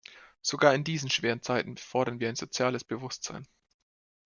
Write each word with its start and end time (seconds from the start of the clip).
Sogar 0.41 0.73
in 0.73 0.83
diesen 0.83 1.11
schweren 1.11 1.43
Zeiten 1.43 1.77
fordern 1.77 2.19
wir 2.19 2.27
ein 2.27 2.35
soziales 2.35 2.83
Bewusstsein. 2.83 3.47